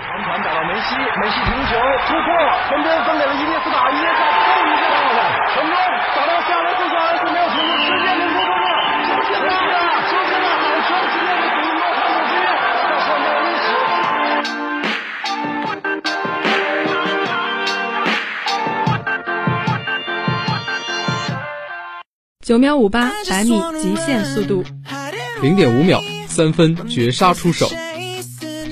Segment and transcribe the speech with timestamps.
[0.00, 1.74] 长传打到梅西，梅西停球
[2.06, 2.28] 突破，
[2.68, 5.20] 前边分给了伊涅斯塔，伊涅斯塔后一个到了，
[5.54, 5.74] 前边
[6.14, 8.62] 找到夏雷斯，夏雷斯没有停住，直接能够做到，
[9.26, 9.76] 出现了，
[10.06, 12.46] 出现了，好球，今天的比诺坎普之约，
[12.84, 13.66] 在上面的历史。
[22.46, 24.64] 九秒五八百米极限速度，
[25.42, 27.66] 零点五秒三分绝杀出手，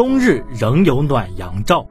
[0.00, 1.86] 冬日仍有暖阳照，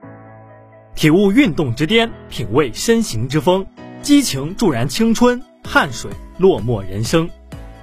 [0.96, 3.64] 体悟运动之巅，品味身形之风，
[4.02, 7.30] 激情助燃青春，汗水落寞人生。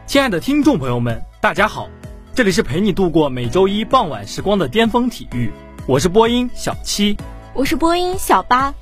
[0.05, 1.89] 亲爱的听众朋友们，大家好，
[2.35, 5.49] 这里是陪你度过每周一傍晚时光的巅峰体育，
[5.87, 7.17] 我是播音小七。
[7.55, 8.75] 我是播音小八。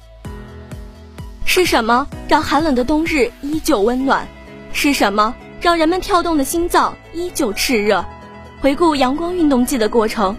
[1.44, 4.26] 是什么让寒冷的冬日依旧温暖？
[4.72, 8.02] 是什么让人们跳动的心脏依旧炽热？
[8.62, 10.34] 回顾阳光运动季的过程，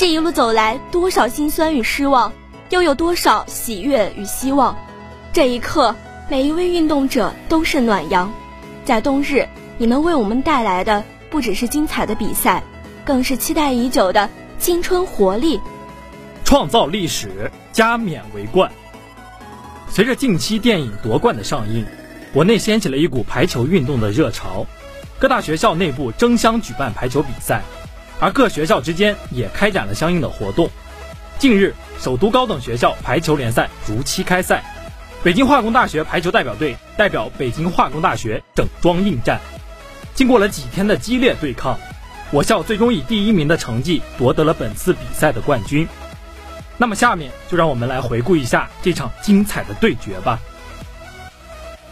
[0.00, 2.32] 这一路走来，多少心酸与失望，
[2.70, 4.74] 又有多少喜悦与希望？
[5.30, 5.94] 这一刻，
[6.30, 8.32] 每一位运动者都是暖阳。
[8.82, 12.62] 在冬日，你们为我们带来的不只是精彩的比赛，
[13.04, 15.60] 更是期待已久的青春活力。
[16.46, 18.72] 创造历史，加冕为冠。
[19.90, 21.84] 随着近期电影夺冠的上映，
[22.32, 24.64] 国内掀起了一股排球运动的热潮，
[25.18, 27.60] 各大学校内部争相举办排球比赛，
[28.20, 30.70] 而各学校之间也开展了相应的活动。
[31.38, 34.62] 近日，首都高等学校排球联赛如期开赛，
[35.24, 39.40] 北京化工大学排球代表队代表北京化工大学整装应战。
[40.14, 41.78] 经过了几天的激烈对抗，
[42.30, 45.88] 我校最终以第一名的成绩夺得了本次比赛的冠军。
[46.76, 50.38] 那么下面就让我们来回顾一下这场精彩的对决吧。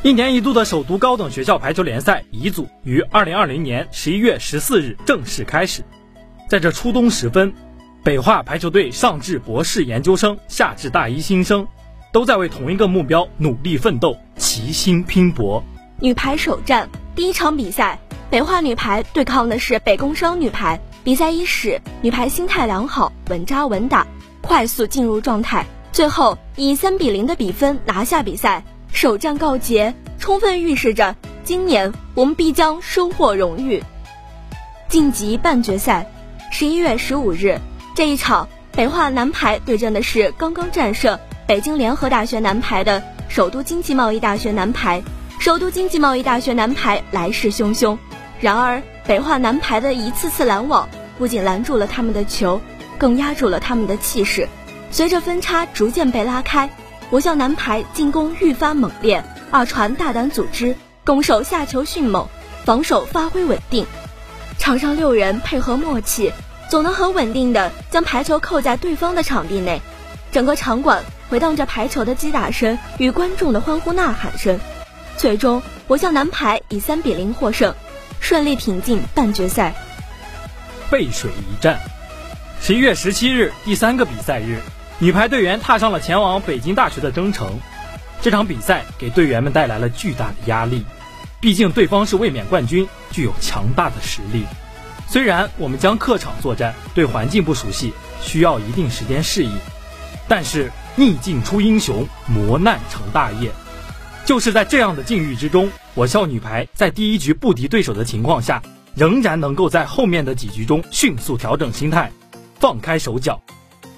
[0.03, 5.83] 一年一度的首都高等学校排球联赛乙组于二零二零年十一月十四日正式开始。
[6.49, 7.53] 在这初冬时分，
[8.03, 11.69] 北化排球队上至博士研究生，下至大一新生，
[12.11, 15.63] 都在为同一个目标努力奋斗，齐心拼搏。
[16.01, 17.99] 女排首战第一场比赛，
[18.31, 20.81] 北化女排对抗的是北工商女排。
[21.05, 24.07] 比赛伊始，女排心态良好，稳扎稳打。
[24.41, 33.83] 快速进入状态，最后以三比零的比分拿下比赛，首战告捷，充分预示着今年我们必将收获荣誉。
[34.89, 36.11] 晋级半决赛，
[36.51, 37.59] 十一月十五日
[37.95, 45.03] 这一场，北化男排对阵的是刚刚战胜北京联合大学男排的首都经济贸易大学男排。
[45.39, 47.97] 首都经济贸易大学男排来势汹汹，
[48.41, 52.61] 然而北化男排的一次次拦网，不仅拦住了他们的球。
[52.99, 54.49] 更压住了他们的气势。
[54.91, 56.69] 随着分差逐渐被拉开，
[57.11, 59.23] 我校男排进攻愈发猛烈，
[59.53, 62.27] 二传大胆组织，攻守下球迅猛，
[62.65, 63.87] 防守发挥稳定。
[64.59, 66.33] 场上六人配合默契，
[66.69, 69.81] 总能很稳定的将排球扣在对方的场地内。
[70.31, 74.61] 整个场馆回荡着排球的击打声与观众的欢呼呐喊声。
[75.17, 77.75] 最终，我校男排以三比零获胜，
[78.21, 79.75] 顺利挺进半决赛。
[80.91, 81.81] 背水一战。
[82.61, 84.61] 十一月十七日，第三个比赛日，
[84.99, 87.59] 女排队员踏上了前往北京大学的征程。
[88.21, 90.85] 这场比赛给队员们带来了巨大的压力，
[91.41, 94.45] 毕竟对方是卫冕冠军，具有强大的实力。
[95.07, 99.53] 虽然我们将客场作战，对环境不熟悉，需要一定时间适应，
[100.27, 103.51] 但是逆境出英雄，磨难成大业。
[104.27, 108.63] 就是在这样的境遇之中，我校女排在第一局不敌对手的情况下，
[108.95, 112.13] 仍然能够在后面的几局中迅速调整心态。
[112.61, 113.41] 放开手脚，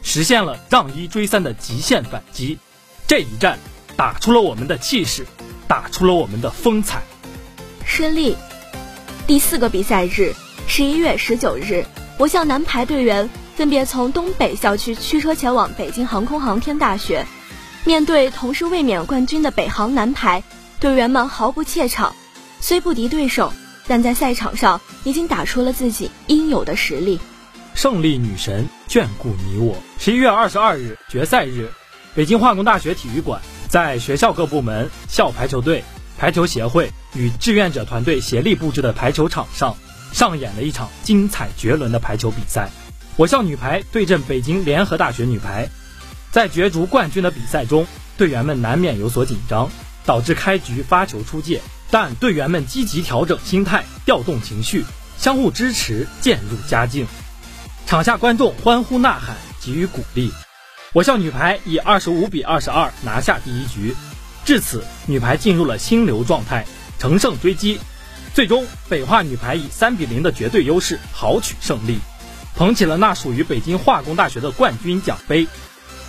[0.02, 2.58] 实现了让一追三的极限反击。
[3.08, 3.58] 这一战
[3.96, 5.26] 打出了我们的气势，
[5.66, 7.02] 打出了我们的风采。
[7.84, 8.36] 顺利。
[9.26, 10.34] 第四个比赛日，
[10.66, 11.84] 十一月十九日，
[12.18, 17.26] 我校男排队员分别从东北校区驱车前往北京航空航天大学。
[17.84, 20.42] 面对同是卫冕冠军的北航男排，
[20.80, 22.14] 队员们毫不怯场。
[22.60, 23.52] 虽不敌对手，
[23.86, 27.18] 但在赛场上已经打出了自己应有的实力。
[27.74, 29.76] 胜利女神眷顾你我。
[29.98, 31.70] 十一月二十二日决赛日，
[32.14, 35.82] 北京化工大学体育馆，在学校各部门、校排球队、
[36.18, 39.76] 排球协会与志愿者团队协力布置的排球场上，
[40.12, 42.70] 上演了一场精彩绝伦的排球比赛。
[43.16, 45.68] 我校女排对阵北京联合大学女排，
[46.30, 47.86] 在角逐冠军的比赛中，
[48.16, 49.70] 队员们难免有所紧张，
[50.06, 51.60] 导致开局发球出界。
[51.90, 54.84] 但队员们积极调整心态，调动情绪，
[55.18, 57.06] 相互支持，渐入佳境。
[57.84, 60.32] 场下观众欢呼呐喊，给予鼓励。
[60.92, 63.96] 我校女排以二十五比二十二拿下第一局。
[64.44, 66.64] 至此，女排进入了心流状态，
[67.00, 67.80] 乘胜追击。
[68.34, 71.98] 最终，北化女排以三比零的绝对优势豪取胜利，
[72.54, 75.48] 捧起了那属于北京化工大学的冠军奖杯。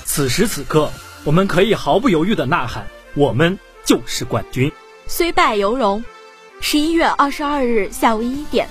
[0.03, 0.91] 此时此刻，
[1.23, 2.85] 我们可以毫不犹豫地呐喊：
[3.15, 4.71] 我们就是冠军！
[5.07, 6.03] 虽败犹荣。
[6.59, 8.67] 十一月二十二日下午一点，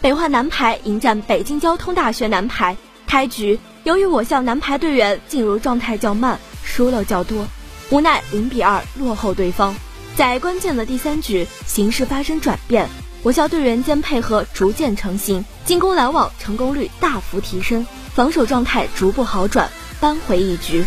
[0.00, 2.76] 北化男排迎战北京交通大学男排。
[3.04, 7.46] 开局，由于我校男排队员进入状态较慢，输漏较多，
[7.90, 9.74] 无奈零比二落后对方。
[10.14, 12.88] 在关键的第三局，形势发生转变，
[13.22, 19.70] 我校队员间配合逐渐成型，进攻拦网成功率大幅提升，防守状态逐步好转，
[20.00, 20.84] 扳回一局。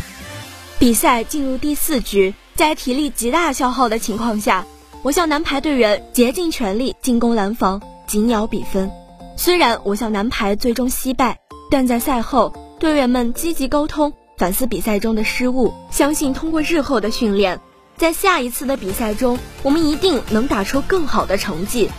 [0.77, 4.65] 比赛进入第四局，在体力极大消耗的情况下。
[5.01, 8.89] 我校男排队员竭尽全力进攻拦防，紧咬比分。
[9.37, 11.37] 虽然我校男排最终惜败，
[11.69, 17.59] 但在赛后，队员们积极沟通，反思比赛中的失误，相信通过日后的训练，
[17.97, 21.89] 在下一次的比赛中，我们一定能打出更好的成绩。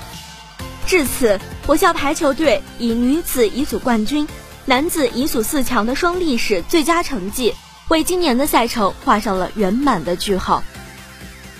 [0.86, 4.28] 至此，我校排球队以女子乙组冠军、
[4.66, 7.54] 男子乙组四强的双历史最佳成绩，
[7.88, 10.62] 为今年的赛程画上了圆满的句号。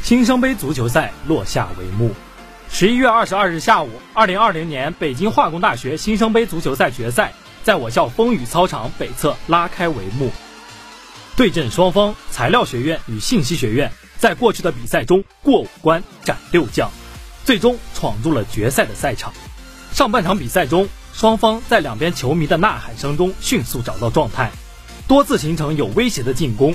[0.03, 2.15] 新生杯足球赛落下帷幕。
[2.71, 7.33] 十一月二十二日下午，二零二零年北京化工大学新生杯足球赛决赛
[7.65, 10.31] 在我校风雨操场北侧拉开帷幕。
[11.37, 16.91] 对阵双方，材料学院与信息学院在过去的比赛中过五关斩六将，
[17.45, 19.33] 最终闯入了决赛的赛场。
[19.93, 24.51] 上半场比赛中，双方在两边球迷的呐喊声中迅速找到状态，
[25.09, 26.75] 多次形成有威胁的进攻，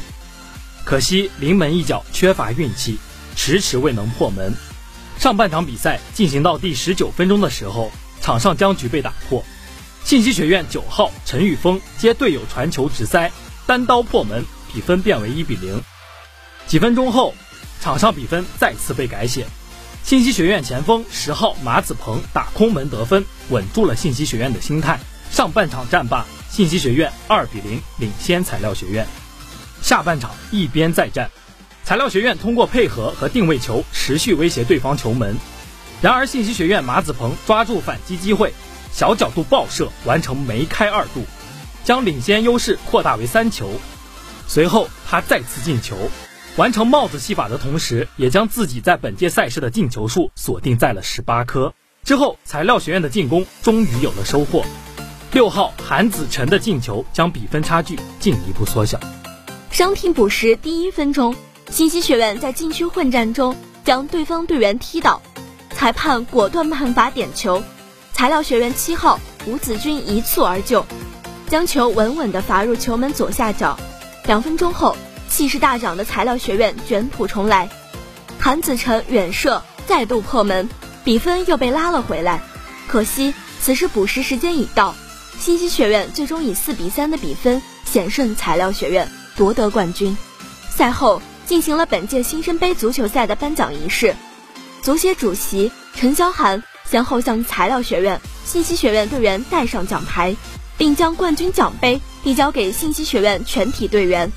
[0.84, 2.98] 可惜临门一脚缺乏运气。
[3.34, 4.54] 迟迟未能破门。
[5.18, 7.90] 上半场比赛进行到第十九分钟的时候，
[8.22, 9.44] 场上僵局被打破。
[10.04, 13.32] 信息学院九号陈玉峰接队友传球直塞，
[13.66, 15.82] 单刀破门，比分变为一比零。
[16.68, 17.34] 几分钟后，
[17.82, 19.46] 场上比分再次被改写。
[20.04, 25.00] 信息学院前锋十号马子鹏打空门得分，稳住了信息学院的心态。
[25.32, 29.08] 上半场战罢，信息学院二比零领先材料学院。
[29.82, 31.30] 下半场一边再战。
[31.84, 35.36] 材料学院通过配合和定位球持续威胁对方球门，
[36.02, 38.54] 然而信息学院马子鹏抓住反击机会，
[38.94, 41.26] 小角度爆射完成梅开二度，
[41.84, 43.80] 将领先优势扩大为三球。
[44.48, 45.98] 随后他再次进球，
[46.58, 51.74] 完成帽子戏法的同时，也将自己在本届赛事的进球数锁定在了十八颗。
[52.04, 54.66] 之后材料学院的进攻终于有了收获，
[55.32, 59.00] 六号韩子晨的进球将比分差距进一步缩小。
[59.72, 61.34] 伤停补时第一分钟。
[61.70, 63.56] 信息学院在禁区混战中
[63.86, 65.22] 将对方队员踢倒，
[65.70, 67.64] 裁判果断判罚点球，
[68.12, 70.86] 材料学院七号吴子君一蹴而就，
[71.48, 73.80] 将球稳稳地罚入球门左下角。
[74.26, 74.98] 两分钟后，
[75.32, 77.70] 气势大涨的材料学院卷土重来，
[78.38, 80.70] 韩子晨远射再度破门，
[81.04, 82.42] 比分又被拉了回来。
[82.88, 84.94] 可惜此时补时时间已到，
[85.40, 90.16] 信息学院最终以四比三的比分险胜材料学院，夺得冠军。
[90.70, 91.22] 赛后。
[91.44, 94.16] 进行了本届新生杯足球赛的颁奖仪式，
[94.82, 100.34] 足协主席陈霄涵先后向材料学院、信息学院队员戴上奖牌，
[100.78, 104.32] 并将冠军奖杯递交给信息学院全体队员。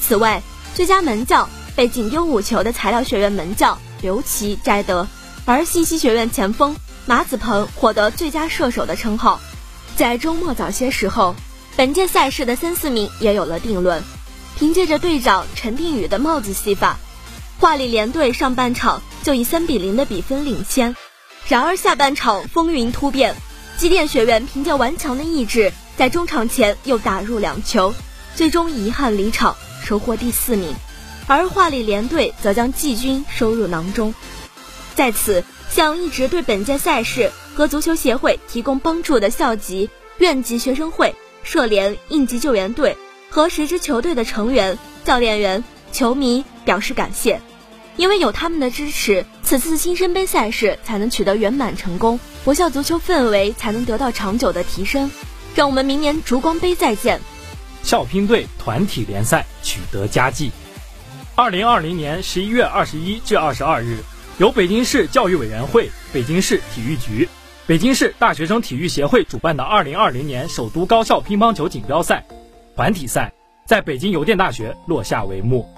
[0.00, 0.42] 此外，
[0.74, 5.06] 最佳门将被仅丢五球的材料学院门将刘琦摘得，
[5.44, 6.76] 而信息学院前锋
[7.06, 9.40] 马子鹏获得最佳射手的称号。
[9.96, 11.34] 在周末早些时候，
[11.76, 14.02] 本届赛事的三四名也有了定论。
[14.56, 16.98] 凭借着队长陈定宇的帽子戏法，
[17.60, 20.96] 华里联队上半场就以三比零的比分领先。
[21.46, 23.36] 然而下半场风云突变，
[23.76, 27.94] 机电学院凭借顽强的意志，在中场前又打入两球，
[28.34, 30.74] 最终遗憾离场，收获第四名。
[31.26, 34.14] 而华里联队则将季军收入囊中。
[34.94, 42.96] 在此，向一直对本届赛事和足球协会提供帮助的校级、院级学生会、社联、应急救援队。
[43.30, 47.42] 和十支球队的成员、教练员、球迷表示感谢，
[47.98, 55.10] 因为有他们的支持，此次新生杯赛事才能取得圆满成功，我校足球氛围才能得到长久的提升。
[55.54, 57.20] 让我们明年烛光杯再见。
[57.82, 60.50] 校乒队团体联赛取得佳绩。
[61.34, 63.98] 二零二零年十一月二十一至二十二日，
[64.38, 67.28] 由北京市教育委员会、北京市体育局、
[67.66, 72.24] 北京市大学生体育协会主办的2020年首都高校乒乓球锦标赛
[72.74, 73.32] 团体赛，
[73.66, 75.68] 在北京邮电大学落下帷幕。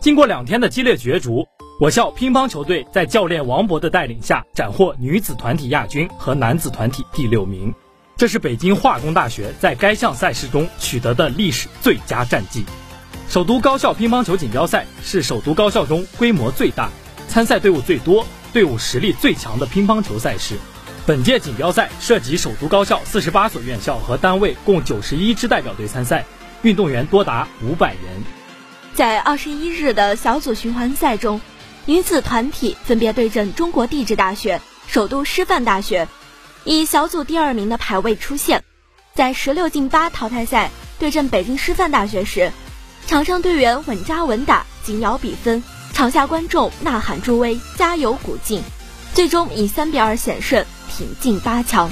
[0.00, 1.46] 经过两天的激烈角逐，
[1.80, 7.72] 我校乒乓球队在教练王博的带领下，斩获女子团体亚军和男子团体第六名。
[8.16, 12.64] 这是北京化工大学在该项赛事中取得的历史最佳战绩。
[13.28, 16.90] 首都高校乒乓球锦标赛是首都高校中规模最大、
[17.26, 20.56] 参赛队伍最多、队伍实力最强的乒乓球赛事。
[21.04, 26.24] 本届锦标赛涉及首都高校四十八所院校和单位共九十一支代表队参赛，
[26.62, 28.22] 运动员多达五百人。
[28.94, 31.40] 在二十一日的小组循环赛中，
[31.84, 36.06] 女子团体分别对阵中国地质大学、首都师范大学。
[36.64, 38.64] 以小组第二名的排位出现，
[39.14, 42.50] 在十六进八淘汰赛对阵北京师范大学时，
[43.06, 48.62] 场上队员稳扎稳打，紧咬比分；场下观众呐喊助威，加油鼓劲，
[49.12, 51.90] 最终以三比二险胜，挺进八强。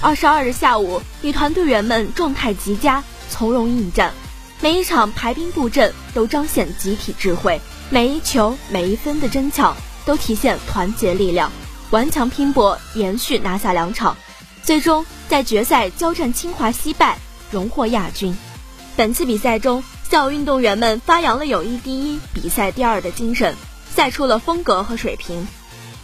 [0.00, 4.14] 二十二日下午，女团队员们状态极佳，从容应战，
[4.62, 7.60] 每一场排兵布阵都彰显集体智慧，
[7.90, 11.52] 每一球每一分的争抢都体现团结力量。
[11.94, 14.16] 顽强拼搏，连续拿下两场，
[14.64, 17.18] 最终在决赛交战清华惜败，
[17.52, 18.36] 荣获亚军。
[18.96, 23.54] 本次比赛中，校运动员们发扬了友谊第一、比赛第二的精神，
[23.94, 25.46] 赛出了风格和水平，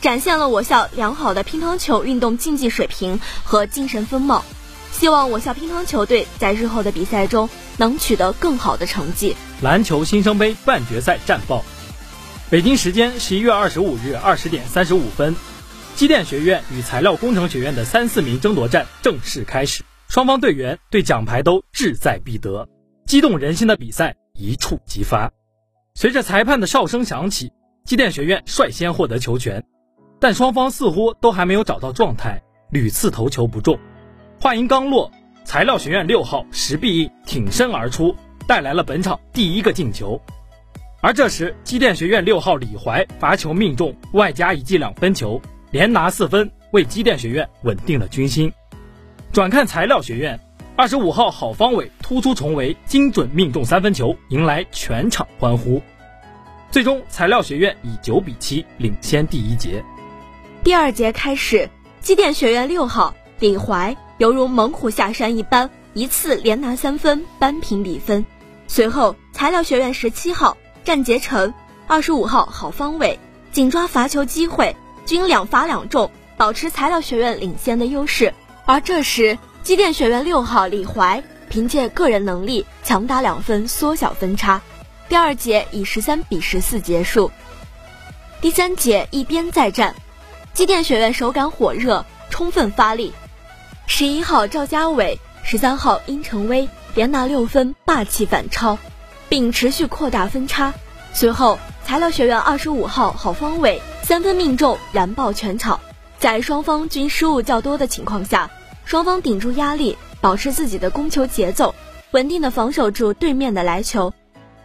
[0.00, 4.44] 展现了我校良好的乒乓球运动竞技水平和精神风貌。
[4.92, 9.35] 希望我校乒乓球队在日后的比赛中能取得更好的成绩。
[9.61, 11.64] 篮球新生杯半决赛战报：
[12.49, 15.35] 北京时间十一月二十五日二十点三十五分。
[16.00, 22.66] 机电学院与材料工程学院的三四名争夺战正式开始，双方队员对奖牌都志在必得，
[23.04, 25.30] 激动人心的比赛一触即发。
[25.95, 27.52] 随着裁判的哨声响起，
[27.85, 29.62] 机电学院率先获得球权，
[30.19, 32.40] 但双方似乎都还没有找到状态，
[32.71, 33.78] 屡次投球不中。
[34.40, 35.12] 话音刚落，
[35.45, 38.16] 材料学院六号石碧应挺身而出，
[38.47, 40.19] 带来了本场第一个进球。
[41.02, 45.38] 而这时，机电学院六号李怀罚球命中，外加一记两分球。
[45.70, 48.52] 连拿四分，为机电学院稳定了军心。
[49.32, 50.38] 转看材料学院，
[50.74, 55.80] 二十五号郝方伟突出重围，精准命中三分球，迎来全场欢呼。
[56.72, 59.84] 最终，材料学院以九比七领先第一节。
[60.64, 61.68] 第二节开始，
[62.00, 68.26] 机电学院六号李怀犹如猛虎下山一般，一次连拿三分，扳平比分。
[68.66, 71.54] 随后，材料学院十七号战杰成、
[71.86, 73.18] 二十五号郝方伟
[73.52, 74.74] 紧抓罚球机会。
[75.07, 78.33] 均两罚两中，保持材料学院领先的优势。
[78.64, 84.61] 而这时，机电学院六号李怀凭借个人能力强打两分，缩小分差。
[85.09, 87.30] 第二节以十三比十四结束。
[88.40, 89.95] 第三节一边再战，
[90.54, 93.12] 机电学院手感火热，充分发力。
[93.87, 98.78] 十一号赵家伟、十三号殷成威连拿六分，霸气反超，
[99.28, 100.73] 并持续扩大分差。
[101.12, 103.83] 随后，材料学院二十五号郝方伟。
[104.11, 105.79] 三分命中，燃爆全场。
[106.19, 108.50] 在双方均失误较多的情况下，
[108.85, 111.73] 双方顶住压力，保持自己的攻球节奏，
[112.11, 114.12] 稳定的防守住对面的来球。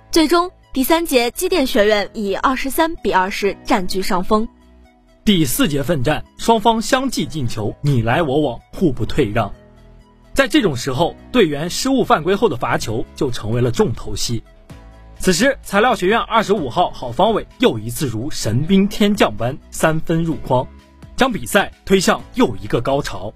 [0.10, 4.50] 最终，第三节机电学院以二十三比二十占据上风。
[5.24, 9.54] 第四节奋战，双方相继进球，你来我往，互不退让。
[10.34, 14.42] 在这种时候，队员失误犯规后的罚球就成为了重头戏。
[15.26, 20.68] 此时，材料学院二十五号郝方伟又一次如神兵天降般三分入筐，
[21.16, 23.34] 将比赛推向又一个高潮。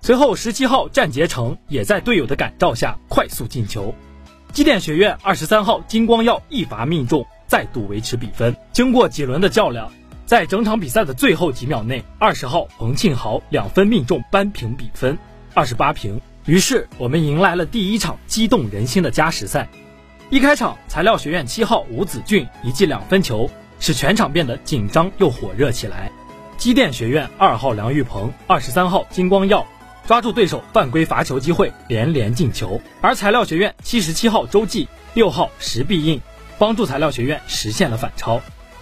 [0.00, 3.94] 随后，十七号战杰成也在队友的感召下快速进球。
[4.52, 8.56] 机电学院二十三号金光耀一罚命中，再度维持比分。
[8.72, 9.92] 经过几轮的较量，
[10.26, 15.16] 在整场比赛的最后几秒内，二十号彭庆豪两分命中扳平比分，
[15.54, 16.20] 二十八平。
[16.46, 19.68] 于是，我们迎来了第一场激动人心的加时赛。
[20.32, 26.10] 一开场，材料学院七号吴子俊一记两分球，使全场变得紧张又火热起来。
[26.56, 29.66] 机电学院二号梁玉鹏、二十三号金光耀
[30.06, 32.80] 抓住对手犯规罚球机会，连连进球。
[33.02, 36.18] 而材料学院七十七号周记、六号石必应
[36.58, 38.40] 帮助材料学院实现了反超。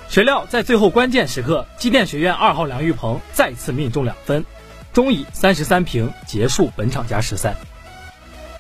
[0.08, 4.44] 谁料在最后关键时刻，机电学院二号梁玉鹏再次命中两分，
[4.92, 7.56] 终以三十三平结束本场加时赛。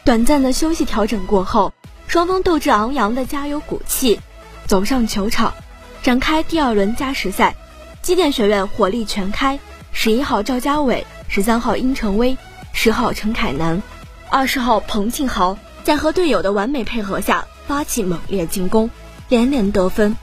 [0.04, 1.72] 短暂的休息调整过后。
[2.10, 4.18] 双方斗志昂扬的加油鼓气，
[4.66, 5.54] 走上球场，
[6.02, 7.54] 展开第二轮加时赛。
[8.02, 9.60] 机电学院火力全开，
[9.92, 12.36] 十一号赵家伟、十三号殷成威、
[12.72, 13.80] 十号陈凯南、
[14.28, 18.90] 二十号彭庆豪在和队友的完美配合下发起猛烈进攻，
[19.28, 20.16] 连连得分。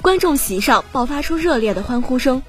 [0.00, 2.42] 观众席上爆发出热烈的欢呼声。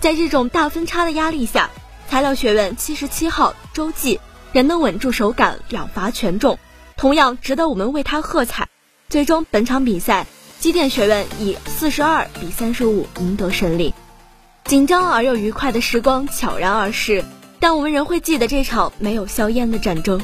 [0.00, 1.70] 在这种大分差的压力下，
[2.10, 4.20] 材料学院七十七号周记
[4.52, 6.58] 仍能稳住手感，两罚全中，
[7.02, 8.68] 同样值得我们为他喝彩。
[9.08, 10.24] 最终本场比赛，
[10.60, 13.92] 机电学院以四十二比三十五赢得胜利。
[14.66, 17.24] 紧张而又愉快的时光悄然而逝，
[17.58, 20.22] 但我们仍会记得这场没有硝烟的战争，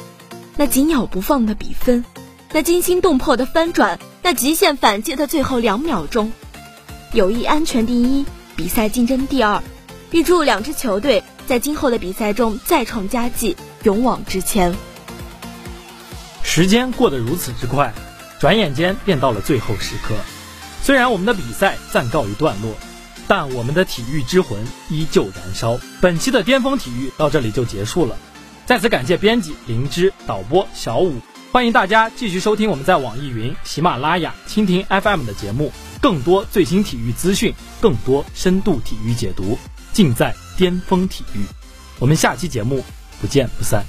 [0.55, 2.05] 那紧咬不放的比分，
[2.53, 6.31] 那惊心动魄的翻转，那极限反击的最后两秒钟。
[7.11, 9.61] 友谊安全第一，比赛竞争第二。
[10.11, 14.73] 预祝两支球队在今后的比赛中再创佳绩，勇往直前。
[16.59, 17.93] 时间过得如此之快，
[18.37, 20.13] 转眼间便到了最后时刻。
[20.83, 22.75] 虽然我们的比赛暂告一段落，
[23.29, 25.79] 但我们的体育之魂依旧燃烧。
[26.01, 28.17] 本期的巅峰体育到这里就结束了。
[28.65, 31.21] 再次感谢编辑灵芝、导播小五，
[31.53, 39.57] 欢迎大家继续收听我们在网易云、喜马拉雅、蜻蜓 FM 的节目，更多最新体育资讯，更多深度体育解读。
[39.93, 41.39] 尽在巅峰体育，
[41.99, 42.83] 我们下期节目
[43.21, 43.81] 不见不散。